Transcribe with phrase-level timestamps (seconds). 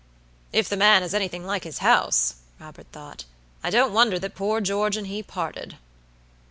[0.51, 3.25] "If the man is anything like his house," Robert thought,
[3.63, 5.77] "I don't wonder that poor George and he parted."